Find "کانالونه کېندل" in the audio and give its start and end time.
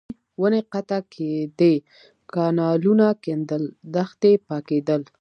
2.33-3.63